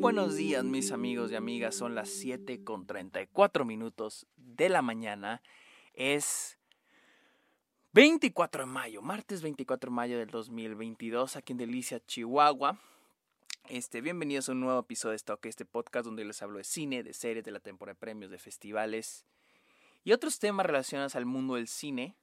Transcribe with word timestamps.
buenos 0.00 0.36
días 0.36 0.64
mis 0.64 0.92
amigos 0.92 1.32
y 1.32 1.34
amigas, 1.34 1.74
son 1.74 1.96
las 1.96 2.08
7 2.08 2.62
con 2.62 2.86
34 2.86 3.64
minutos 3.64 4.26
de 4.36 4.68
la 4.68 4.80
mañana. 4.80 5.42
Es 5.92 6.56
24 7.94 8.62
de 8.62 8.66
mayo, 8.66 9.02
martes 9.02 9.42
24 9.42 9.90
de 9.90 9.94
mayo 9.94 10.18
del 10.18 10.28
2022, 10.30 11.34
aquí 11.34 11.52
en 11.52 11.58
Delicia, 11.58 12.00
Chihuahua. 12.06 12.78
Este, 13.68 14.00
bienvenidos 14.00 14.48
a 14.48 14.52
un 14.52 14.60
nuevo 14.60 14.78
episodio 14.78 15.10
de 15.10 15.16
Stock, 15.16 15.44
este 15.46 15.64
podcast 15.64 16.06
donde 16.06 16.24
les 16.24 16.40
hablo 16.42 16.58
de 16.58 16.64
cine, 16.64 17.02
de 17.02 17.12
series, 17.12 17.44
de 17.44 17.50
la 17.50 17.60
temporada 17.60 17.94
de 17.94 18.00
premios, 18.00 18.30
de 18.30 18.38
festivales 18.38 19.26
y 20.04 20.12
otros 20.12 20.38
temas 20.38 20.64
relacionados 20.64 21.16
al 21.16 21.26
mundo 21.26 21.56
del 21.56 21.66
cine. 21.66 22.14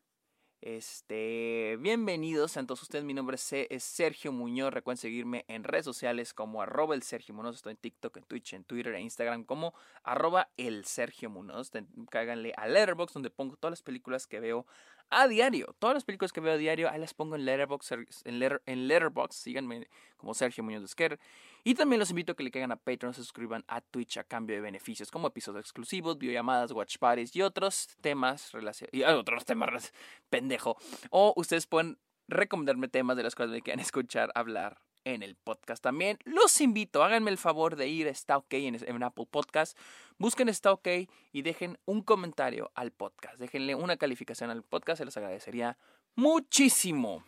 Este, 0.65 1.77
bienvenidos 1.79 2.57
a 2.57 2.65
todos 2.65 2.81
ustedes. 2.81 3.05
Mi 3.05 3.13
nombre 3.13 3.37
es 3.37 3.83
Sergio 3.83 4.31
Muñoz. 4.31 4.73
Recuerden 4.73 4.97
seguirme 4.97 5.45
en 5.47 5.63
redes 5.63 5.85
sociales 5.85 6.33
como 6.33 6.59
arroba 6.59 6.95
el 6.95 7.03
Sergio 7.03 7.35
Muñoz. 7.35 7.57
Estoy 7.57 7.73
en 7.73 7.77
TikTok, 7.77 8.17
en 8.17 8.23
Twitch, 8.23 8.53
en 8.53 8.63
Twitter 8.63 8.95
e 8.95 9.01
Instagram 9.01 9.43
como 9.43 9.75
arroba 10.01 10.49
el 10.57 10.83
Sergio 10.85 11.29
Muñoz. 11.29 11.69
Cáiganle 12.09 12.51
a 12.57 12.67
Letterboxd 12.67 13.13
donde 13.13 13.29
pongo 13.29 13.57
todas 13.57 13.73
las 13.73 13.83
películas 13.83 14.25
que 14.25 14.39
veo 14.39 14.65
a 15.09 15.27
diario. 15.27 15.75
Todas 15.79 15.93
las 15.93 16.03
películas 16.03 16.31
que 16.31 16.41
veo 16.41 16.53
a 16.53 16.57
diario, 16.57 16.89
ahí 16.89 16.99
las 16.99 17.13
pongo 17.13 17.35
en 17.35 17.45
Letterboxd. 17.45 17.93
En, 18.25 18.41
en 18.65 18.87
Letterboxd, 18.87 19.37
síganme 19.37 19.87
como 20.17 20.33
Sergio 20.33 20.63
Muñoz 20.63 20.81
de 20.81 20.85
Esquer. 20.85 21.19
Y 21.63 21.73
también 21.73 21.99
los 21.99 22.09
invito 22.09 22.33
a 22.33 22.35
que 22.35 22.43
le 22.43 22.51
caigan 22.51 22.71
a 22.71 22.75
Patreon, 22.75 23.13
se 23.13 23.21
suscriban 23.21 23.63
a 23.67 23.81
Twitch 23.81 24.17
a 24.17 24.23
cambio 24.23 24.55
de 24.55 24.61
beneficios 24.61 25.09
como 25.09 25.27
episodios 25.27 25.61
exclusivos, 25.61 26.17
videollamadas, 26.17 26.71
watch 26.71 26.97
parties 26.97 27.35
y 27.35 27.41
otros 27.41 27.87
temas 28.01 28.51
relacionados. 28.51 28.93
Y 28.93 29.03
otros 29.03 29.45
temas 29.45 29.93
pendejo. 30.29 30.77
O 31.09 31.33
ustedes 31.35 31.65
pueden 31.65 31.97
recomendarme 32.27 32.87
temas 32.87 33.17
de 33.17 33.23
las 33.23 33.35
cuales 33.35 33.53
me 33.53 33.61
quieran 33.61 33.79
escuchar 33.81 34.31
hablar 34.35 34.84
en 35.05 35.23
el 35.23 35.35
podcast 35.35 35.81
también. 35.81 36.19
Los 36.25 36.59
invito, 36.59 37.03
háganme 37.03 37.31
el 37.31 37.37
favor 37.37 37.77
de 37.77 37.87
ir 37.87 38.07
a 38.07 38.09
Está 38.09 38.37
OK 38.37 38.53
en, 38.53 38.77
en, 38.85 39.03
Apple 39.03 39.27
Podcast. 39.29 39.77
Busquen 40.17 40.49
Está 40.49 40.73
OK 40.73 40.87
y 41.31 41.41
dejen 41.41 41.77
un 41.85 42.01
comentario 42.01 42.71
al 42.75 42.91
podcast. 42.91 43.39
Déjenle 43.39 43.75
una 43.75 43.95
calificación 43.95 44.49
al 44.49 44.63
podcast, 44.63 44.97
se 44.97 45.05
los 45.05 45.15
agradecería 45.15 45.77
muchísimo. 46.15 47.23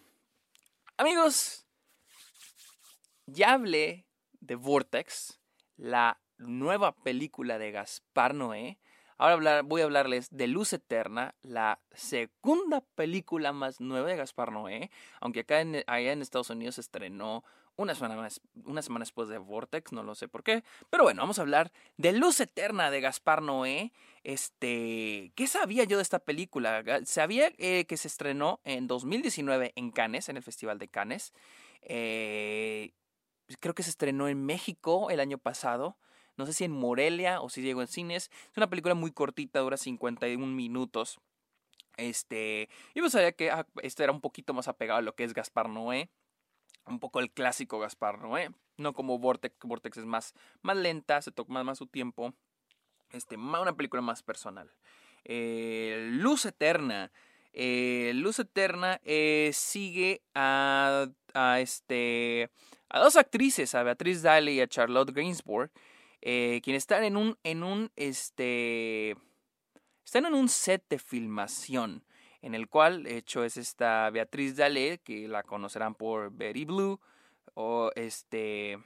Amigos, 0.97 1.65
ya 3.27 3.53
hablé 3.53 4.05
de 4.39 4.55
Vortex, 4.55 5.39
la 5.77 6.19
nueva 6.37 6.95
película 6.95 7.57
de 7.57 7.71
Gaspar 7.71 8.33
Noé. 8.33 8.79
Ahora 9.17 9.63
voy 9.63 9.81
a 9.81 9.85
hablarles 9.85 10.29
de 10.29 10.47
Luz 10.47 10.73
Eterna, 10.73 11.33
la 11.41 11.79
segunda 11.91 12.81
película 12.81 13.51
más 13.51 13.81
nueva 13.81 14.09
de 14.09 14.15
Gaspar 14.15 14.51
Noé, 14.51 14.91
aunque 15.19 15.39
acá 15.39 15.61
en, 15.61 15.83
allá 15.87 16.11
en 16.11 16.21
Estados 16.21 16.51
Unidos 16.51 16.75
se 16.75 16.81
estrenó 16.81 17.43
una 17.77 17.95
semana, 17.95 18.15
más, 18.15 18.41
una 18.65 18.81
semana 18.81 19.03
después 19.03 19.27
de 19.29 19.37
Vortex, 19.37 19.91
no 19.91 20.03
lo 20.03 20.15
sé 20.15 20.27
por 20.27 20.43
qué. 20.43 20.63
Pero 20.89 21.03
bueno, 21.03 21.21
vamos 21.21 21.39
a 21.39 21.43
hablar 21.43 21.71
de 21.97 22.11
Luz 22.11 22.39
Eterna 22.39 22.91
de 22.91 23.01
Gaspar 23.01 23.41
Noé. 23.41 23.91
Este, 24.23 25.31
¿Qué 25.35 25.47
sabía 25.47 25.83
yo 25.83 25.97
de 25.97 26.03
esta 26.03 26.19
película? 26.19 26.83
Sabía 27.05 27.51
eh, 27.57 27.85
que 27.85 27.97
se 27.97 28.07
estrenó 28.07 28.59
en 28.65 28.87
2019 28.87 29.73
en 29.75 29.91
Cannes, 29.91 30.29
en 30.29 30.37
el 30.37 30.43
Festival 30.43 30.79
de 30.79 30.89
Cannes. 30.89 31.33
Eh, 31.81 32.93
creo 33.59 33.75
que 33.75 33.83
se 33.83 33.91
estrenó 33.91 34.27
en 34.27 34.45
México 34.45 35.09
el 35.09 35.19
año 35.19 35.37
pasado. 35.37 35.97
No 36.37 36.45
sé 36.45 36.53
si 36.53 36.63
en 36.63 36.71
Morelia 36.71 37.41
o 37.41 37.49
si 37.49 37.61
llegó 37.61 37.81
en 37.81 37.87
cines. 37.87 38.31
Es 38.51 38.57
una 38.57 38.69
película 38.69 38.93
muy 38.93 39.11
cortita, 39.11 39.59
dura 39.59 39.77
51 39.77 40.45
minutos. 40.47 41.19
Este, 41.97 42.69
y 42.93 42.99
pues 42.99 43.11
sabía 43.11 43.31
que 43.31 43.49
ah, 43.49 43.65
esto 43.81 44.03
era 44.03 44.11
un 44.11 44.21
poquito 44.21 44.53
más 44.53 44.67
apegado 44.67 44.99
a 44.99 45.01
lo 45.01 45.15
que 45.15 45.23
es 45.23 45.33
Gaspar 45.33 45.67
Noé. 45.67 46.09
Un 46.85 46.99
poco 46.99 47.19
el 47.19 47.31
clásico 47.31 47.79
Gaspar 47.79 48.19
Noé. 48.19 48.51
No 48.77 48.93
como 48.93 49.17
Vortex. 49.17 49.57
Vortex 49.63 49.97
es 49.97 50.05
más, 50.05 50.33
más 50.61 50.77
lenta, 50.77 51.21
se 51.21 51.31
toma 51.31 51.63
más 51.63 51.79
su 51.79 51.87
tiempo. 51.87 52.33
Este, 53.11 53.35
una 53.35 53.75
película 53.75 54.01
más 54.01 54.21
personal. 54.21 54.71
Eh, 55.25 56.09
Luz 56.11 56.45
Eterna. 56.45 57.11
Eh, 57.51 58.11
Luz 58.13 58.37
Eterna 58.37 59.01
eh, 59.03 59.49
sigue 59.53 60.21
a, 60.35 61.07
a 61.33 61.59
este 61.59 62.51
a 62.89 62.99
dos 62.99 63.15
actrices, 63.15 63.75
a 63.75 63.83
Beatriz 63.83 64.21
Daly 64.21 64.53
y 64.53 64.61
a 64.61 64.67
Charlotte 64.67 65.11
Gainsbourg, 65.11 65.71
eh, 66.21 66.61
quienes 66.63 66.83
están 66.83 67.03
en 67.03 67.17
un, 67.17 67.37
en 67.43 67.63
un, 67.63 67.91
este, 67.95 69.15
están 70.05 70.25
en 70.25 70.33
un 70.33 70.49
set 70.49 70.83
de 70.89 70.99
filmación, 70.99 72.03
en 72.41 72.55
el 72.55 72.67
cual, 72.67 73.03
de 73.03 73.17
hecho, 73.17 73.43
es 73.43 73.57
esta 73.57 74.09
Beatriz 74.09 74.55
Daly, 74.55 74.99
que 74.99 75.27
la 75.27 75.43
conocerán 75.43 75.95
por 75.95 76.31
Betty 76.31 76.65
Blue, 76.65 76.99
o 77.53 77.91
este, 77.95 78.77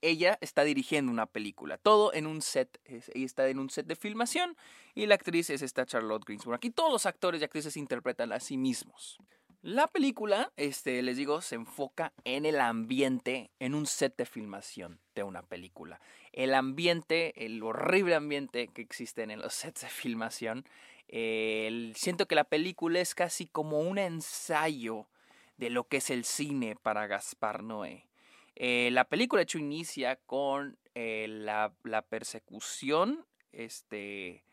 ella 0.00 0.38
está 0.40 0.64
dirigiendo 0.64 1.10
una 1.10 1.26
película, 1.26 1.78
todo 1.78 2.12
en 2.14 2.26
un 2.26 2.42
set, 2.42 2.80
ella 2.84 3.26
está 3.26 3.48
en 3.48 3.58
un 3.58 3.70
set 3.70 3.86
de 3.86 3.96
filmación, 3.96 4.56
y 4.94 5.06
la 5.06 5.16
actriz 5.16 5.50
es 5.50 5.62
esta 5.62 5.84
Charlotte 5.84 6.24
Gainsbourg. 6.24 6.56
Aquí 6.56 6.70
todos 6.70 6.92
los 6.92 7.06
actores 7.06 7.40
y 7.40 7.44
actrices 7.44 7.76
interpretan 7.76 8.32
a 8.32 8.40
sí 8.40 8.56
mismos. 8.56 9.18
La 9.66 9.88
película, 9.88 10.52
este, 10.56 11.02
les 11.02 11.16
digo, 11.16 11.40
se 11.40 11.56
enfoca 11.56 12.12
en 12.22 12.46
el 12.46 12.60
ambiente, 12.60 13.50
en 13.58 13.74
un 13.74 13.86
set 13.86 14.16
de 14.16 14.24
filmación 14.24 15.00
de 15.16 15.24
una 15.24 15.42
película. 15.42 16.00
El 16.32 16.54
ambiente, 16.54 17.44
el 17.44 17.60
horrible 17.64 18.14
ambiente 18.14 18.68
que 18.68 18.80
existen 18.80 19.32
en 19.32 19.40
los 19.40 19.54
sets 19.54 19.80
de 19.80 19.88
filmación. 19.88 20.64
siento 21.08 22.28
que 22.28 22.36
la 22.36 22.44
película 22.44 23.00
es 23.00 23.16
casi 23.16 23.46
como 23.46 23.80
un 23.80 23.98
ensayo 23.98 25.08
de 25.56 25.70
lo 25.70 25.88
que 25.88 25.96
es 25.96 26.10
el 26.10 26.24
cine 26.24 26.76
para 26.76 27.08
Gaspar 27.08 27.64
Noé. 27.64 28.06
Eh, 28.54 28.90
la 28.92 29.02
película, 29.02 29.40
de 29.40 29.44
hecho, 29.46 29.58
inicia 29.58 30.14
con 30.14 30.78
eh, 30.94 31.26
la, 31.28 31.72
la, 31.82 32.02
persecución 32.02 33.26
este, 33.50 34.44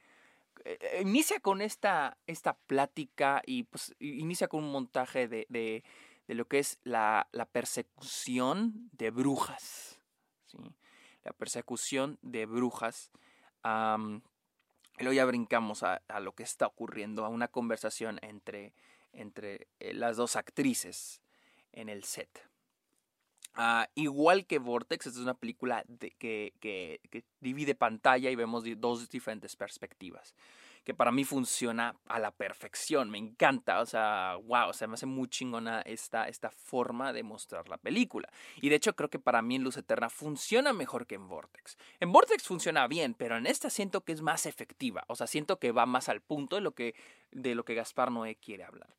eh, 0.66 0.78
eh, 0.80 1.02
inicia 1.02 1.40
con 1.40 1.62
esta, 1.62 2.18
esta 2.26 2.54
plática 2.54 3.42
y 3.46 3.64
pues 3.64 3.94
inicia 4.00 4.48
con 4.48 4.64
un 4.64 4.72
montaje 4.72 5.28
de, 5.28 5.46
de, 5.50 5.84
de 6.28 6.36
lo 6.36 6.46
que 6.46 6.60
es 6.60 6.80
la, 6.84 7.28
la 7.32 7.46
persecución 7.46 8.90
de 8.94 9.12
brujas. 9.12 10.00
¿sí? 10.48 10.58
La 11.24 11.34
persecución 11.34 12.18
de 12.22 12.46
brujas. 12.46 13.12
y 13.66 15.04
luego 15.04 15.14
ya 15.14 15.26
brincamos 15.26 15.84
a, 15.84 16.02
a, 16.08 16.20
lo 16.20 16.34
que 16.34 16.44
está 16.44 16.68
ocurriendo, 16.68 17.26
a 17.26 17.30
una 17.30 17.50
conversación 17.50 18.20
entre, 18.22 18.74
entre 19.12 19.68
eh, 19.80 19.94
las 19.94 20.18
dos 20.18 20.36
actrices 20.36 21.22
en 21.72 21.90
el 21.90 22.04
set. 22.04 22.53
Uh, 23.56 23.86
igual 23.94 24.48
que 24.48 24.58
Vortex, 24.58 25.06
esta 25.06 25.20
es 25.20 25.24
una 25.24 25.36
película 25.36 25.84
de, 25.88 26.12
que, 26.12 26.54
que, 26.60 27.00
que, 27.12 27.24
divide 27.40 27.76
pantalla 27.76 28.32
y 28.32 28.36
vemos 28.36 28.64
dos 28.78 29.10
diferentes 29.10 29.56
perspectivas. 29.56 30.34
Que 30.84 30.94
para 30.94 31.12
mí 31.12 31.24
funciona 31.24 31.96
a 32.08 32.20
la 32.20 32.32
perfección, 32.32 33.10
me 33.10 33.18
encanta, 33.18 33.80
o 33.80 33.86
sea, 33.86 34.38
wow, 34.44 34.70
o 34.70 34.74
sea, 34.74 34.88
me 34.88 34.96
hace 34.96 35.06
muy 35.06 35.30
chingona 35.30 35.82
esta, 35.82 36.28
esta 36.28 36.50
forma 36.50 37.14
de 37.14 37.24
mostrar 37.24 37.70
la 37.70 37.78
película. 37.78 38.28
Y 38.60 38.70
de 38.70 38.76
hecho 38.76 38.96
creo 38.96 39.10
que 39.10 39.20
para 39.20 39.42
mí 39.42 39.56
en 39.56 39.64
Luz 39.64 39.78
Eterna 39.78 40.10
funciona 40.10 40.74
mejor 40.74 41.06
que 41.06 41.16
en 41.16 41.28
Vortex. 41.28 41.78
En 42.00 42.12
Vortex 42.12 42.44
funciona 42.44 42.88
bien, 42.88 43.14
pero 43.14 43.38
en 43.38 43.46
esta 43.46 43.70
siento 43.70 44.04
que 44.04 44.14
es 44.14 44.22
más 44.22 44.46
efectiva, 44.46 45.06
o 45.08 45.16
sea, 45.16 45.28
siento 45.28 45.60
que 45.60 45.72
va 45.72 45.86
más 45.86 46.10
al 46.10 46.22
punto 46.22 46.56
de 46.56 46.62
lo 46.64 46.74
que, 46.74 46.96
de 47.32 47.56
lo 47.56 47.64
que 47.64 47.76
Gaspar 47.76 48.12
Noé 48.12 48.36
quiere 48.36 48.64
hablar. 48.64 48.90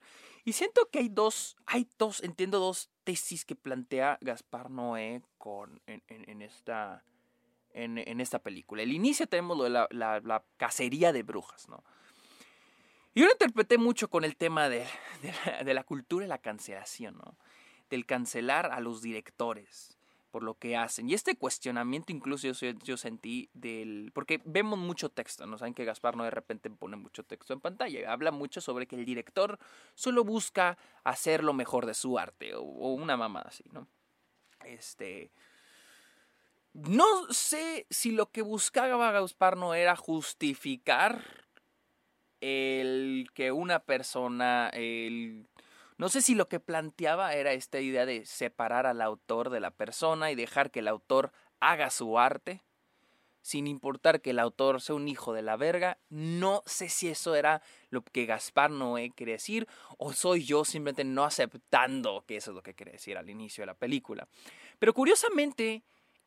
Y 0.44 0.52
siento 0.52 0.90
que 0.90 0.98
hay 0.98 1.08
dos, 1.08 1.56
hay 1.66 1.88
dos, 1.98 2.22
entiendo 2.22 2.58
dos 2.60 2.90
tesis 3.04 3.44
que 3.44 3.56
plantea 3.56 4.18
Gaspar 4.20 4.70
Noé 4.70 5.22
con, 5.38 5.80
en, 5.86 6.02
en, 6.08 6.42
esta, 6.42 7.02
en, 7.72 7.98
en, 7.98 8.20
esta 8.20 8.38
película. 8.38 8.82
El 8.82 8.92
inicio 8.92 9.26
tenemos 9.26 9.56
lo 9.56 9.64
de 9.64 9.70
la, 9.70 9.88
la, 9.90 10.44
cacería 10.58 11.12
de 11.12 11.22
brujas, 11.22 11.68
¿no? 11.68 11.82
Yo 13.14 13.24
lo 13.24 13.32
interpreté 13.32 13.78
mucho 13.78 14.10
con 14.10 14.24
el 14.24 14.36
tema 14.36 14.68
de, 14.68 14.86
de, 15.22 15.34
la, 15.46 15.64
de 15.64 15.74
la 15.74 15.84
cultura 15.84 16.26
y 16.26 16.28
la 16.28 16.38
cancelación, 16.38 17.16
¿no? 17.16 17.38
Del 17.88 18.04
cancelar 18.04 18.66
a 18.66 18.80
los 18.80 19.00
directores 19.00 19.96
por 20.34 20.42
lo 20.42 20.58
que 20.58 20.76
hacen. 20.76 21.08
Y 21.08 21.14
este 21.14 21.36
cuestionamiento 21.36 22.10
incluso 22.10 22.48
yo, 22.48 22.96
sentí 22.96 23.50
del... 23.52 24.10
Porque 24.12 24.42
vemos 24.44 24.80
mucho 24.80 25.08
texto, 25.08 25.46
¿no? 25.46 25.58
Saben 25.58 25.74
que 25.74 25.84
Gaspar 25.84 26.16
no 26.16 26.24
de 26.24 26.32
repente 26.32 26.68
pone 26.70 26.96
mucho 26.96 27.22
texto 27.22 27.52
en 27.52 27.60
pantalla. 27.60 28.12
Habla 28.12 28.32
mucho 28.32 28.60
sobre 28.60 28.88
que 28.88 28.96
el 28.96 29.04
director 29.04 29.60
solo 29.94 30.24
busca 30.24 30.76
hacer 31.04 31.44
lo 31.44 31.52
mejor 31.52 31.86
de 31.86 31.94
su 31.94 32.18
arte 32.18 32.52
o, 32.56 32.62
una 32.62 33.16
mamada 33.16 33.50
así, 33.50 33.62
¿no? 33.70 33.86
Este... 34.64 35.30
No 36.72 37.32
sé 37.32 37.86
si 37.88 38.10
lo 38.10 38.32
que 38.32 38.42
buscaba 38.42 39.12
Gaspar 39.12 39.56
no 39.56 39.72
era 39.74 39.94
justificar 39.94 41.46
el 42.40 43.28
que 43.34 43.52
una 43.52 43.78
persona, 43.78 44.68
el 44.70 45.46
no 45.96 46.08
sé 46.08 46.22
si 46.22 46.34
lo 46.34 46.48
que 46.48 46.60
planteaba 46.60 47.34
era 47.34 47.52
esta 47.52 47.80
idea 47.80 48.04
de 48.06 48.26
separar 48.26 48.86
al 48.86 49.00
autor 49.00 49.50
de 49.50 49.60
la 49.60 49.70
persona 49.70 50.30
y 50.30 50.34
dejar 50.34 50.70
que 50.70 50.80
el 50.80 50.88
autor 50.88 51.32
haga 51.60 51.90
su 51.90 52.18
arte, 52.18 52.62
sin 53.42 53.66
importar 53.66 54.22
que 54.22 54.30
el 54.30 54.38
autor 54.38 54.80
sea 54.80 54.96
un 54.96 55.06
hijo 55.06 55.34
de 55.34 55.42
la 55.42 55.56
verga. 55.56 55.98
No 56.08 56.62
sé 56.66 56.88
si 56.88 57.08
eso 57.08 57.34
era 57.34 57.62
lo 57.90 58.02
que 58.02 58.26
Gaspar 58.26 58.70
Noé 58.70 59.10
quería 59.10 59.34
decir 59.34 59.68
o 59.98 60.12
soy 60.12 60.44
yo 60.44 60.64
simplemente 60.64 61.04
no 61.04 61.24
aceptando 61.24 62.24
que 62.26 62.36
eso 62.36 62.50
es 62.50 62.54
lo 62.54 62.62
que 62.62 62.74
quería 62.74 62.94
decir 62.94 63.18
al 63.18 63.28
inicio 63.28 63.62
de 63.62 63.66
la 63.66 63.74
película. 63.74 64.26
Pero 64.78 64.94
curiosamente, 64.94 65.82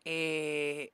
eh, 0.05 0.93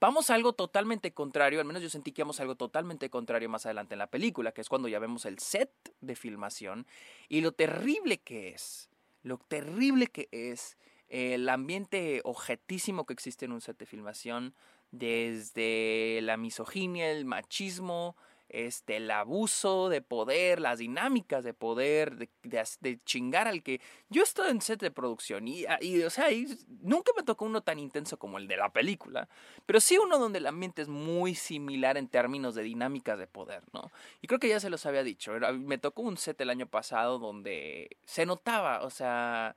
vamos 0.00 0.30
a 0.30 0.34
algo 0.34 0.52
totalmente 0.52 1.12
contrario, 1.12 1.60
al 1.60 1.66
menos 1.66 1.82
yo 1.82 1.90
sentí 1.90 2.12
que 2.12 2.22
vamos 2.22 2.40
a 2.40 2.42
algo 2.42 2.56
totalmente 2.56 3.10
contrario 3.10 3.48
más 3.48 3.66
adelante 3.66 3.94
en 3.94 3.98
la 3.98 4.08
película, 4.08 4.52
que 4.52 4.60
es 4.60 4.68
cuando 4.68 4.88
ya 4.88 4.98
vemos 4.98 5.24
el 5.24 5.38
set 5.38 5.70
de 6.00 6.16
filmación 6.16 6.86
y 7.28 7.40
lo 7.40 7.52
terrible 7.52 8.18
que 8.18 8.50
es, 8.50 8.90
lo 9.22 9.38
terrible 9.38 10.06
que 10.08 10.28
es 10.30 10.76
el 11.08 11.48
ambiente 11.48 12.20
objetísimo 12.24 13.04
que 13.04 13.12
existe 13.12 13.44
en 13.44 13.52
un 13.52 13.60
set 13.60 13.78
de 13.78 13.86
filmación, 13.86 14.54
desde 14.90 16.20
la 16.22 16.36
misoginia, 16.36 17.10
el 17.10 17.24
machismo, 17.24 18.16
este, 18.52 18.98
el 18.98 19.10
abuso 19.10 19.88
de 19.88 20.02
poder, 20.02 20.60
las 20.60 20.78
dinámicas 20.78 21.42
de 21.42 21.54
poder, 21.54 22.28
de, 22.42 23.00
chingar 23.04 23.48
al 23.48 23.62
que... 23.62 23.80
Yo 24.10 24.20
he 24.20 24.24
estado 24.24 24.48
en 24.48 24.60
set 24.60 24.80
de 24.80 24.90
producción 24.90 25.48
y, 25.48 25.64
ah, 25.64 25.78
o 26.06 26.10
sea, 26.10 26.26
nunca 26.82 27.12
me 27.16 27.22
tocó 27.22 27.46
uno 27.46 27.62
tan 27.62 27.78
intenso 27.78 28.18
como 28.18 28.38
el 28.38 28.46
de 28.46 28.58
la 28.58 28.70
película, 28.72 29.28
pero 29.64 29.80
sí 29.80 29.96
uno 29.96 30.18
donde 30.18 30.38
el 30.38 30.46
ambiente 30.46 30.82
es 30.82 30.88
muy 30.88 31.34
similar 31.34 31.96
en 31.96 32.08
términos 32.08 32.54
de 32.54 32.62
dinámicas 32.62 33.18
de 33.18 33.26
poder, 33.26 33.62
¿no? 33.72 33.90
Y 34.20 34.26
creo 34.26 34.38
que 34.38 34.48
ya 34.48 34.60
se 34.60 34.70
los 34.70 34.84
había 34.84 35.02
dicho, 35.02 35.32
me 35.54 35.78
tocó 35.78 36.02
un 36.02 36.18
set 36.18 36.40
el 36.40 36.50
año 36.50 36.66
pasado 36.66 37.18
donde 37.18 37.96
se 38.04 38.26
notaba, 38.26 38.82
o 38.82 38.90
sea... 38.90 39.56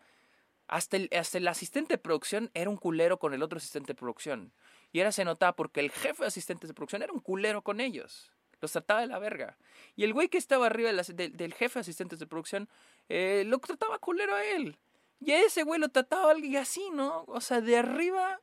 Hasta 0.68 0.98
el, 0.98 1.10
hasta 1.16 1.38
el 1.38 1.48
asistente 1.48 1.94
de 1.94 1.98
producción 2.00 2.50
era 2.56 2.72
un 2.72 2.78
culero 2.78 3.20
con 3.20 3.36
el 3.36 3.44
otro 3.44 3.58
asistente 3.58 3.94
de 3.94 4.00
producción. 4.00 4.52
Y 4.92 5.02
era 5.02 5.12
se 5.12 5.26
notaba 5.26 5.54
porque 5.56 5.82
el 5.82 5.92
jefe 5.92 6.24
de 6.24 6.28
asistentes 6.28 6.70
de 6.70 6.74
producción 6.74 7.04
era 7.04 7.14
un 7.14 7.20
culero 7.20 7.62
con 7.62 7.82
ellos. 7.82 8.32
Los 8.62 8.72
trataba 8.72 9.02
de 9.02 9.08
la 9.08 9.20
verga. 9.20 9.58
Y 9.96 10.04
el 10.04 10.14
güey 10.14 10.30
que 10.30 10.38
estaba 10.38 10.68
arriba 10.68 10.92
del 10.92 11.54
jefe 11.54 11.76
de 11.76 11.82
asistentes 11.82 12.20
de 12.20 12.28
producción, 12.28 12.70
eh, 13.10 13.44
lo 13.46 13.60
trataba 13.60 14.00
culero 14.00 14.36
a 14.36 14.44
él. 14.44 14.78
Y 15.20 15.32
a 15.32 15.42
ese 15.42 15.64
güey 15.64 15.80
lo 15.80 15.90
trataba 15.90 16.32
alguien 16.32 16.58
así, 16.58 16.90
¿no? 16.92 17.24
O 17.28 17.42
sea, 17.42 17.62
de 17.62 17.78
arriba, 17.78 18.42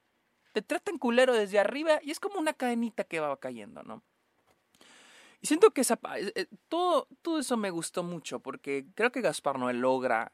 te 0.53 0.63
tratan 0.63 0.99
culero 0.99 1.35
desde 1.35 1.59
arriba 1.59 2.01
y 2.03 2.11
es 2.11 2.21
como 2.21 2.39
una 2.39 2.55
cadenita 2.55 3.05
que 3.05 3.21
va 3.21 3.37
cayendo, 3.39 3.83
¿no? 3.83 4.03
Y 5.41 5.47
siento 5.49 5.73
que 5.73 5.81
esa, 5.81 5.99
eh, 6.17 6.33
eh, 6.35 6.47
todo, 6.69 7.09
todo 7.21 7.41
eso 7.41 7.57
me 7.57 7.71
gustó 7.71 8.03
mucho 8.05 8.41
porque 8.41 8.87
creo 8.95 9.11
que 9.11 9.21
Gaspar 9.21 9.59
Noé 9.59 9.75
logra 9.75 10.33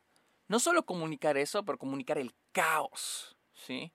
no 0.48 0.58
solo 0.58 0.84
comunicar 0.84 1.36
eso, 1.36 1.64
pero 1.64 1.78
comunicar 1.78 2.18
el 2.18 2.34
caos, 2.52 3.36
¿sí? 3.54 3.92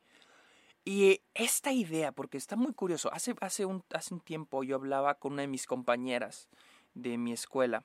Y 0.85 1.21
esta 1.33 1.71
idea, 1.71 2.11
porque 2.11 2.37
está 2.37 2.55
muy 2.55 2.73
curioso, 2.73 3.11
hace, 3.13 3.35
hace, 3.39 3.65
un, 3.65 3.83
hace 3.93 4.13
un 4.13 4.19
tiempo 4.19 4.63
yo 4.63 4.75
hablaba 4.75 5.15
con 5.15 5.33
una 5.33 5.43
de 5.43 5.47
mis 5.47 5.65
compañeras 5.65 6.49
de 6.93 7.17
mi 7.17 7.31
escuela 7.31 7.83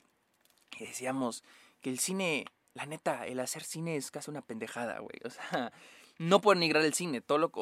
y 0.79 0.85
decíamos 0.85 1.45
que 1.81 1.91
el 1.91 2.01
cine, 2.01 2.45
la 2.75 2.87
neta, 2.87 3.27
el 3.27 3.39
hacer 3.39 3.63
cine 3.63 3.97
es 3.97 4.11
casi 4.11 4.31
una 4.31 4.43
pendejada, 4.43 4.99
güey. 4.99 5.21
O 5.25 5.31
sea, 5.31 5.73
no 6.19 6.41
por 6.41 6.57
denigrar 6.57 6.85
el 6.85 6.95
cine, 6.95 7.21
todo 7.21 7.39
lo, 7.39 7.53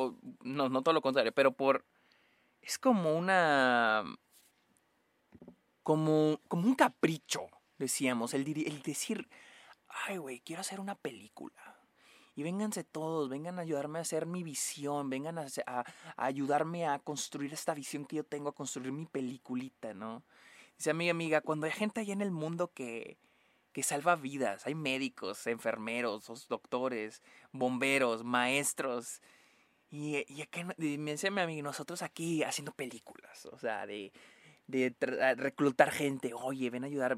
no, 0.43 0.71
no 0.71 0.83
todo 0.83 0.95
lo 0.95 1.03
contrario, 1.03 1.33
pero 1.33 1.53
por... 1.53 1.85
Es 2.63 2.79
como 2.79 3.17
una... 3.17 4.05
Como, 5.83 6.41
como 6.49 6.67
un 6.67 6.75
capricho, 6.75 7.47
decíamos, 7.79 8.35
el, 8.35 8.49
el 8.67 8.83
decir, 8.83 9.29
ay, 9.87 10.17
güey, 10.17 10.41
quiero 10.41 10.63
hacer 10.63 10.81
una 10.81 10.97
película 10.97 11.77
y 12.37 12.43
vénganse 12.43 12.85
todos, 12.85 13.31
vengan 13.31 13.59
a 13.59 13.63
ayudarme 13.63 13.99
a 13.99 14.03
hacer 14.03 14.27
mi 14.27 14.43
visión, 14.43 15.09
vengan 15.09 15.39
a, 15.39 15.47
ayudarme 16.17 16.87
a 16.87 16.99
construir 16.99 17.55
esta 17.55 17.73
visión 17.73 18.05
que 18.05 18.17
yo 18.17 18.25
tengo, 18.25 18.51
a 18.51 18.55
construir 18.55 18.93
mi 18.93 19.07
peliculita, 19.07 19.95
¿no? 19.95 20.23
Dice 20.77 20.91
amiga, 20.91 21.13
amiga, 21.13 21.41
cuando 21.41 21.65
hay 21.65 21.73
gente 21.73 22.01
allá 22.01 22.13
en 22.13 22.21
el 22.21 22.31
mundo 22.31 22.71
que, 22.75 23.17
que 23.73 23.83
salva 23.83 24.17
vidas, 24.17 24.67
hay 24.67 24.75
médicos, 24.75 25.47
enfermeros, 25.47 26.47
doctores, 26.49 27.23
bomberos, 27.53 28.23
maestros, 28.23 29.23
y, 29.89 30.27
y, 30.29 30.99
me 30.99 31.13
dice 31.13 31.31
mi 31.31 31.41
amiga, 31.41 31.63
nosotros 31.63 32.03
aquí 32.03 32.43
haciendo 32.43 32.73
películas, 32.73 33.47
o 33.47 33.59
sea, 33.59 33.87
de, 33.87 34.13
de 34.67 34.95
reclutar 35.37 35.91
gente. 35.91 36.35
Oye, 36.35 36.69
ven 36.69 36.85
a 36.85 36.89
ayudar, 36.89 37.17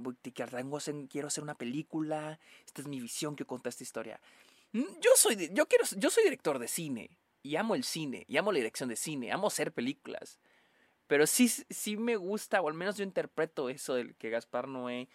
quiero 1.11 1.26
hacer 1.26 1.43
una 1.43 1.56
película, 1.56 2.38
esta 2.64 2.82
es 2.82 2.87
mi 2.87 3.00
visión 3.00 3.35
que 3.35 3.44
conta 3.44 3.69
esta 3.69 3.82
historia. 3.82 4.21
Mm, 4.73 5.00
yo 5.00 5.11
soy, 5.17 5.50
yo 5.53 5.67
quiero, 5.67 5.85
yo 5.97 6.11
soy 6.11 6.25
director 6.25 6.59
de 6.59 6.69
cine 6.69 7.19
y 7.43 7.56
amo 7.56 7.75
el 7.75 7.85
cine, 7.85 8.25
y 8.29 8.37
amo 8.37 8.53
la 8.53 8.59
dirección 8.59 8.88
de 8.88 8.97
cine, 8.97 9.32
amo 9.32 9.47
hacer 9.47 9.73
películas. 9.73 10.38
Pero 11.06 11.26
sí, 11.26 11.49
sí 11.49 11.97
me 11.97 12.17
gusta, 12.17 12.61
o 12.61 12.69
al 12.69 12.75
menos 12.75 12.97
yo 12.97 13.05
interpreto 13.05 13.70
eso 13.70 13.94
del 13.94 14.15
que 14.17 14.31
Gaspar 14.31 14.69
Noé, 14.69 15.09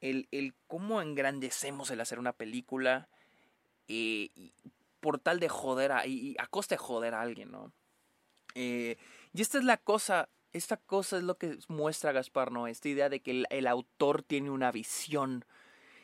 el, 0.00 0.28
el 0.32 0.54
cómo 0.66 1.00
engrandecemos 1.00 1.90
el 1.90 2.00
hacer 2.00 2.18
una 2.18 2.32
película 2.32 3.08
eh, 3.88 4.30
por 5.00 5.18
tal 5.18 5.40
de 5.40 5.48
joder 5.48 5.92
a, 5.92 6.06
y, 6.06 6.36
a 6.38 6.46
costa 6.48 6.74
de 6.74 6.78
joder 6.78 7.14
a 7.14 7.20
alguien, 7.20 7.52
¿no? 7.52 7.72
Eh, 8.54 8.96
y 9.32 9.42
esta 9.42 9.58
es 9.58 9.64
la 9.64 9.76
cosa, 9.76 10.28
esta 10.52 10.76
cosa 10.76 11.18
es 11.18 11.22
lo 11.22 11.38
que 11.38 11.58
muestra 11.68 12.12
Gaspar 12.12 12.50
Noé, 12.50 12.72
esta 12.72 12.88
idea 12.88 13.08
de 13.08 13.20
que 13.20 13.30
el, 13.30 13.46
el 13.50 13.66
autor 13.68 14.22
tiene 14.22 14.50
una 14.50 14.72
visión 14.72 15.44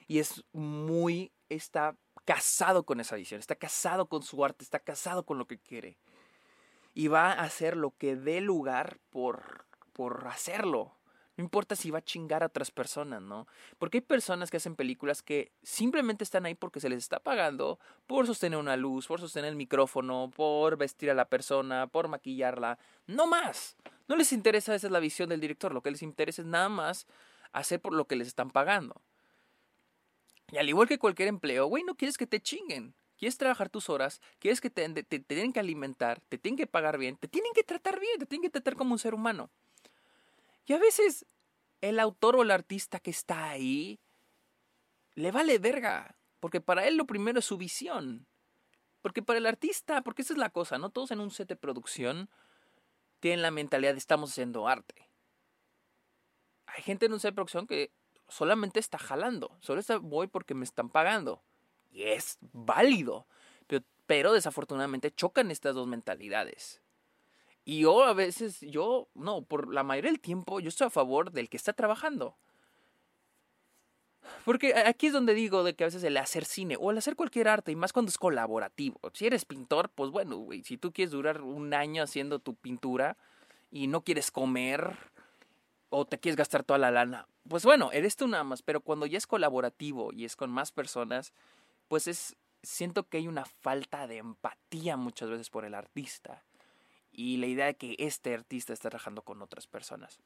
y 0.07 0.21
es 0.21 0.45
muy, 0.53 1.33
está 1.49 1.97
casado 2.25 2.85
con 2.85 3.01
esa 3.01 3.17
visión, 3.17 3.41
está 3.41 3.55
casado 3.55 4.07
con 4.07 4.23
su 4.23 4.45
arte, 4.45 4.65
está 4.65 4.79
casado 4.79 5.25
con 5.25 5.39
lo 5.39 5.47
que 5.47 5.59
quiere. 5.59 5.99
Y 6.95 7.09
va 7.09 7.33
a 7.33 7.43
hacer 7.43 7.77
lo 7.77 7.91
que 7.97 8.17
dé 8.17 8.41
lugar 8.41 8.99
por, 9.11 9.67
por 9.93 10.27
hacerlo. 10.29 10.97
No 11.37 11.43
importa 11.43 11.75
si 11.75 11.91
va 11.91 11.99
a 11.99 12.05
chingar 12.05 12.45
a 12.45 12.47
otras 12.47 12.71
personas, 12.71 13.21
¿no? 13.21 13.49
Porque 13.79 13.99
hay 13.99 14.03
personas 14.03 14.51
que 14.51 14.59
hacen 14.59 14.77
películas 14.77 15.21
que 15.21 15.51
simplemente 15.65 16.23
están 16.23 16.47
ahí 16.47 16.55
porque 16.55 16.79
se 16.79 16.89
les 16.89 16.99
está 16.99 17.19
pagando 17.19 17.81
por 18.07 18.27
sostener 18.27 18.59
una 18.59 18.77
luz, 18.77 19.09
por 19.09 19.21
sostener 19.21 19.51
el 19.51 19.57
micrófono, 19.57 20.31
por 20.35 20.77
vestir 20.77 21.11
a 21.11 21.15
la 21.15 21.25
persona, 21.25 21.89
por 21.89 22.07
maquillarla. 22.07 22.79
No 23.09 23.27
más. 23.27 23.77
No 24.07 24.15
les 24.15 24.33
interesa, 24.33 24.75
esa 24.77 24.87
es 24.87 24.93
la 24.93 25.01
visión 25.01 25.29
del 25.29 25.41
director. 25.41 25.75
Lo 25.75 25.83
que 25.83 25.91
les 25.91 26.03
interesa 26.03 26.43
es 26.43 26.47
nada 26.47 26.69
más 26.69 27.09
hacer 27.53 27.81
por 27.81 27.95
lo 27.95 28.07
que 28.07 28.15
les 28.15 28.29
están 28.29 28.51
pagando. 28.51 29.03
Y 30.55 30.59
al 30.59 30.69
igual 30.69 30.87
que 30.87 31.01
cualquier 31.01 31.27
empleo, 31.27 31.67
güey, 31.67 31.83
no 31.83 31.97
quieres 31.97 32.17
que 32.17 32.29
te 32.29 32.41
chinguen. 32.41 32.95
Quieres 33.19 33.37
trabajar 33.37 33.71
tus 33.71 33.91
horas, 33.91 34.21
quieres 34.39 34.61
que 34.61 34.71
te, 34.71 34.89
te, 35.03 35.19
tienen 35.19 35.53
que 35.53 35.59
alimentar, 35.59 36.21
te 36.29 36.39
tienen 36.39 36.57
que 36.57 36.69
pagar 36.69 36.97
bien, 36.97 37.17
te 37.17 37.27
tienen 37.27 37.53
que 37.55 37.65
tratar 37.65 37.99
bien, 37.99 38.21
te 38.21 38.27
tienen 38.27 38.45
que 38.45 38.51
tratar 38.51 38.77
como 38.77 38.93
un 38.93 39.01
ser 39.01 39.15
humano. 39.15 39.51
Y 40.65 40.73
a 40.73 40.79
veces 40.79 41.27
el 41.81 41.99
autor 41.99 42.37
o 42.37 42.43
el 42.43 42.53
artista 42.53 43.01
que 43.01 43.11
está 43.11 43.51
ahí 43.51 43.99
le 45.17 45.33
vale 45.33 45.59
verga, 45.59 46.15
porque 46.39 46.61
para 46.61 46.87
él 46.87 46.97
lo 46.97 47.07
primero 47.07 47.41
es 47.41 47.45
su 47.45 47.57
visión. 47.57 48.29
Porque 49.03 49.23
para 49.23 49.41
el 49.41 49.47
artista, 49.47 50.03
porque 50.03 50.23
esa 50.23 50.35
es 50.35 50.39
la 50.39 50.51
cosa, 50.51 50.79
no 50.79 50.91
todos 50.91 51.11
en 51.11 51.19
un 51.19 51.33
set 51.33 51.49
de 51.49 51.57
producción 51.57 52.31
tienen 53.19 53.43
la 53.43 53.51
mentalidad 53.51 53.91
de 53.91 53.99
estamos 53.99 54.31
haciendo 54.31 54.69
arte. 54.69 55.11
Hay 56.67 56.83
gente 56.85 57.07
en 57.07 57.13
un 57.13 57.19
set 57.19 57.31
de 57.31 57.35
producción 57.35 57.67
que 57.67 57.91
solamente 58.35 58.81
está 58.81 58.99
jalando, 58.99 59.57
solo 59.61 59.81
voy 60.01 60.27
porque 60.27 60.55
me 60.55 60.65
están 60.65 60.89
pagando. 60.89 61.41
Y 61.93 62.03
es 62.03 62.39
válido, 62.53 63.27
pero, 63.69 63.85
pero 64.07 64.33
desafortunadamente 64.33 65.13
chocan 65.13 65.53
estas 65.53 65.77
dos 65.77 65.87
mentalidades. 65.87 66.83
Y 67.65 67.81
yo 67.81 68.03
a 68.03 68.13
veces, 68.13 68.61
yo, 68.61 69.09
no, 69.15 69.43
por 69.43 69.73
la 69.73 69.85
mayoría 69.85 70.11
del 70.11 70.21
tiempo, 70.21 70.59
yo 70.59 70.69
estoy 70.69 70.89
a 70.89 70.91
favor 70.91 71.31
del 71.31 71.49
que 71.49 71.57
está 71.57 71.73
trabajando. 71.73 72.37
Porque 74.45 74.75
aquí 74.75 75.07
es 75.07 75.13
donde 75.13 75.35
digo 75.35 75.63
de 75.63 75.75
que 75.75 75.85
a 75.85 75.87
veces 75.87 76.03
el 76.03 76.17
hacer 76.17 76.45
cine 76.45 76.77
o 76.79 76.91
el 76.91 76.99
hacer 76.99 77.15
cualquier 77.15 77.47
arte, 77.47 77.71
y 77.71 77.77
más 77.77 77.93
cuando 77.93 78.11
es 78.11 78.19
colaborativo. 78.19 78.99
Si 79.13 79.27
eres 79.27 79.45
pintor, 79.45 79.91
pues 79.91 80.11
bueno, 80.11 80.39
güey, 80.39 80.65
si 80.65 80.77
tú 80.77 80.93
quieres 80.93 81.13
durar 81.13 81.41
un 81.41 81.73
año 81.73 82.03
haciendo 82.03 82.41
tu 82.41 82.55
pintura 82.57 83.17
y 83.71 83.87
no 83.87 84.03
quieres 84.03 84.33
comer 84.33 84.99
o 85.89 86.05
te 86.05 86.19
quieres 86.19 86.37
gastar 86.37 86.65
toda 86.65 86.79
la 86.79 86.91
lana, 86.91 87.29
pues 87.49 87.65
bueno, 87.65 87.91
eres 87.93 88.17
tú 88.17 88.27
nada 88.27 88.45
más, 88.45 88.63
pero 88.63 88.81
cuando 88.81 89.07
ya 89.07 89.19
es 89.19 89.27
colaborativo 89.27 90.13
y 90.13 90.25
es 90.25 90.37
con 90.37 90.51
más 90.51 90.73
personas, 90.73 91.33
pues 91.89 92.09
es, 92.09 92.37
siento 92.63 93.09
que 93.09 93.19
hay 93.19 93.29
una 93.29 93.45
falta 93.45 94.07
de 94.07 94.19
empatía 94.19 94.97
muchas 94.97 95.31
veces 95.31 95.51
por 95.51 95.65
el 95.65 95.75
artista 95.75 96.43
y 97.13 97.37
la 97.37 97.47
idea 97.47 97.67
de 97.67 97.77
que 97.77 97.97
este 97.99 98.35
artista 98.35 98.73
está 98.73 98.89
trabajando 98.91 99.23
con 99.23 99.43
otras 99.43 99.67
personas. 99.67 100.21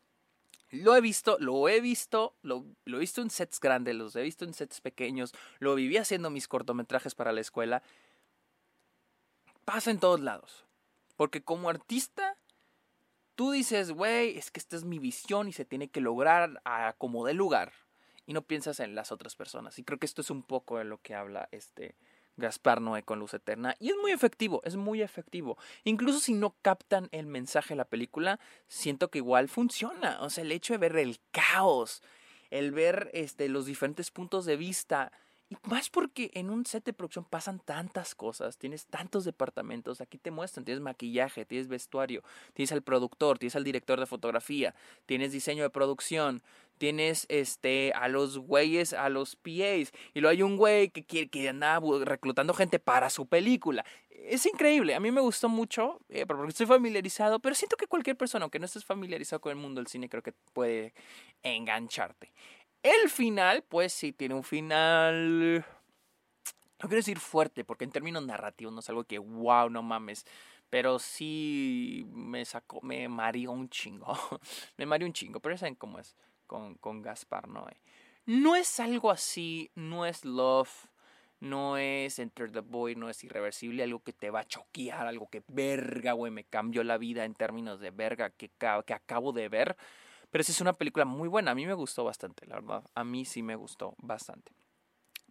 Lo 0.71 0.95
he 0.95 1.01
visto, 1.01 1.39
lo 1.41 1.69
he 1.69 1.81
visto, 1.81 2.35
lo, 2.43 2.65
he 2.87 2.99
visto 2.99 3.23
en 3.23 3.31
sets 3.31 3.59
grandes, 3.59 3.95
los 3.95 4.15
he 4.17 4.23
visto 4.23 4.45
en 4.45 4.53
sets 4.53 4.81
pequeños, 4.81 5.33
lo 5.61 5.75
viví 5.75 5.97
haciendo 5.97 6.31
mis 6.31 6.47
cortometrajes 6.47 7.15
para 7.15 7.33
la 7.33 7.41
escuela. 7.41 7.83
Pasa 9.65 9.91
en 9.91 9.99
todos 9.99 10.21
lados. 10.21 10.67
Porque 11.17 11.43
como 11.43 11.69
artista 11.69 12.37
tú 13.39 13.53
dices, 13.53 13.93
güey, 13.93 14.37
es 14.37 14.51
que 14.51 14.59
esta 14.59 14.75
es 14.75 14.83
mi 14.83 14.99
visión 14.99 15.47
y 15.47 15.53
se 15.53 15.65
tiene 15.65 15.87
que 15.87 16.01
lograr 16.01 16.61
a 16.65 16.97
como 16.99 17.25
de 17.25 17.35
lugar. 17.35 17.73
Y 18.27 18.33
no 18.33 18.43
piensas 18.43 18.81
en 18.81 18.97
las 18.97 19.13
otras 19.13 19.37
personas. 19.37 19.79
Y 19.79 19.85
creo 19.85 20.01
que 20.01 20.07
esto 20.07 20.23
es 20.23 20.31
un 20.31 20.43
poco 20.43 20.79
de 20.79 20.85
lo 20.85 21.01
que 21.01 21.15
habla 21.15 21.49
este 21.53 21.95
Gaspar 22.37 22.81
Noé 22.81 23.05
con 23.05 23.21
Luz 23.21 23.35
Eterna. 23.35 23.77
Y 23.79 23.91
es 23.91 23.97
muy 24.03 24.11
efectivo, 24.11 24.61
es 24.65 24.75
muy 24.75 25.03
efectivo. 25.03 25.57
Incluso 25.85 26.19
si 26.19 26.35
no 26.35 26.57
captan 26.63 27.09
el 27.13 27.27
mensaje 27.27 27.75
de 27.75 27.77
la 27.77 27.85
película, 27.85 28.41
siento 28.67 29.09
que 29.09 29.19
igual 29.19 29.49
funciona. 29.49 30.21
O 30.21 30.31
sea, 30.31 30.43
el 30.43 30.51
hecho 30.51 30.75
de 30.75 30.79
ver 30.79 30.97
el 30.97 31.21
caos, 31.31 32.03
el 32.51 32.73
ver 32.73 33.09
este, 33.15 33.49
los 33.49 33.67
diferentes 33.67 34.11
puntos 34.11 34.47
de 34.47 34.57
vista 34.57 35.13
Y 35.51 35.57
más 35.65 35.89
porque 35.89 36.31
en 36.35 36.51
un 36.51 36.67
set 36.67 36.85
de 36.85 36.93
producción 36.93 37.25
pasan 37.25 37.59
tantas 37.59 38.15
cosas, 38.15 38.59
tienes 38.59 38.87
tantos 38.87 39.25
departamentos, 39.25 40.03
aquí 40.03 40.19
te 40.19 40.31
muestran, 40.31 40.65
tienes 40.65 40.83
maquillaje, 40.83 41.47
tienes 41.47 41.69
vestuario, 41.69 42.23
tienes 42.53 42.71
al 42.73 42.83
productor, 42.83 43.39
tienes 43.39 43.57
al 43.57 43.65
director 43.65 43.99
de 43.99 44.05
fotografía, 44.05 44.75
tienes 45.07 45.33
diseño 45.33 45.63
de 45.63 45.71
producción, 45.71 46.43
tienes 46.77 47.25
este 47.31 47.93
a 47.95 48.09
los 48.09 48.39
güeyes, 48.39 48.93
a 48.93 49.09
los 49.09 49.37
PAs, 49.37 49.93
y 50.13 50.21
luego 50.21 50.29
hay 50.29 50.43
un 50.43 50.57
güey 50.57 50.91
que 50.91 51.05
quiere 51.05 51.29
que 51.29 51.49
anda 51.49 51.81
reclutando 52.05 52.53
gente 52.53 52.79
para 52.79 53.09
su 53.09 53.27
película. 53.27 53.87
Es 54.11 54.45
increíble, 54.45 54.95
a 54.95 55.01
mí 55.01 55.11
me 55.11 55.21
gustó 55.21 55.49
mucho, 55.49 56.01
eh, 56.11 56.27
porque 56.27 56.49
estoy 56.49 56.67
familiarizado, 56.67 57.39
pero 57.41 57.55
siento 57.55 57.77
que 57.77 57.87
cualquier 57.87 58.17
persona, 58.17 58.45
aunque 58.45 58.59
no 58.59 58.67
estés 58.67 58.85
familiarizado 58.85 59.41
con 59.41 59.51
el 59.51 59.57
mundo 59.57 59.81
del 59.81 59.87
cine, 59.87 60.11
creo 60.11 60.23
que 60.23 60.33
puede 60.53 60.93
engancharte. 61.43 62.33
El 62.83 63.11
final, 63.11 63.63
pues 63.69 63.93
sí, 63.93 64.13
tiene 64.13 64.35
un 64.35 64.45
final... 64.45 65.65
No 66.81 66.89
quiero 66.89 66.97
decir 66.97 67.19
fuerte, 67.19 67.65
porque 67.65 67.85
en 67.85 67.91
términos 67.91 68.25
narrativos 68.25 68.73
no 68.73 68.81
es 68.81 68.89
algo 68.89 69.03
que, 69.03 69.19
wow, 69.19 69.69
no 69.69 69.83
mames. 69.83 70.25
Pero 70.71 70.99
sí 70.99 72.07
me 72.13 72.45
sacó, 72.45 72.81
me 72.83 73.09
mareó 73.09 73.51
un 73.53 73.69
chingo. 73.69 74.07
me 74.77 74.87
mareó 74.87 75.07
un 75.07 75.13
chingo, 75.13 75.41
pero 75.41 75.57
saben 75.57 75.75
cómo 75.75 75.99
es 75.99 76.15
con, 76.47 76.75
con 76.77 77.03
Gaspar 77.03 77.49
Noé. 77.49 77.81
No 78.27 78.55
es 78.55 78.79
algo 78.79 79.11
así, 79.11 79.71
no 79.75 80.05
es 80.05 80.25
Love, 80.25 80.89
no 81.41 81.79
es 81.79 82.19
Enter 82.19 82.51
the 82.51 82.61
Void, 82.61 82.97
no 82.97 83.09
es 83.09 83.23
irreversible, 83.25 83.83
algo 83.83 84.03
que 84.03 84.13
te 84.13 84.31
va 84.31 84.41
a 84.41 84.47
choquear, 84.47 85.07
algo 85.07 85.29
que 85.31 85.43
verga, 85.49 86.13
güey, 86.13 86.33
me 86.33 86.45
cambió 86.45 86.83
la 86.85 86.99
vida 86.99 87.25
en 87.25 87.35
términos 87.35 87.81
de 87.81 87.91
verga 87.91 88.31
que, 88.31 88.51
que 88.51 88.95
acabo 88.95 89.33
de 89.33 89.49
ver. 89.49 89.77
Pero 90.31 90.45
sí 90.45 90.53
es 90.53 90.61
una 90.61 90.73
película 90.73 91.05
muy 91.05 91.29
buena. 91.29 91.53
A 91.53 91.55
mí 91.55 91.67
me 91.67 91.75
gustó 91.75 92.05
bastante, 92.05 92.47
la 92.47 92.57
verdad. 92.57 92.85
A 92.95 93.05
mí 93.05 93.25
sí 93.25 93.43
me 93.43 93.57
gustó 93.57 93.95
bastante. 93.99 94.53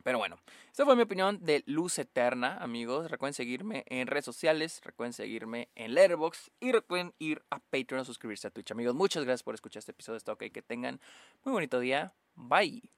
Pero 0.04 0.20
bueno, 0.20 0.38
esta 0.72 0.86
fue 0.86 0.96
mi 0.96 1.02
opinión 1.02 1.44
de 1.44 1.64
Luz 1.66 2.00
Eterna, 2.00 2.58
amigos. 2.62 3.12
Recuerden 3.12 3.34
seguirme 3.34 3.84
en 3.88 4.08
redes 4.08 4.26
sociales, 4.26 4.80
recuerden 4.84 5.12
seguirme 5.12 5.70
en 5.76 5.94
Letterboxd 5.96 6.50
y 6.62 6.72
recuerden 6.72 7.14
ir 7.20 7.44
a 7.50 7.60
Patreon 7.60 8.02
a 8.02 8.06
suscribirse 8.06 8.48
a 8.48 8.52
Twitch, 8.52 8.72
amigos. 8.72 8.96
Muchas 8.96 9.26
gracias 9.26 9.44
por 9.44 9.56
escuchar 9.56 9.80
este 9.80 9.92
episodio. 9.92 10.18
Está 10.18 10.32
ok, 10.32 10.46
que 10.54 10.62
tengan 10.62 11.02
muy 11.44 11.52
bonito 11.52 11.80
día. 11.80 12.14
Bye. 12.36 12.90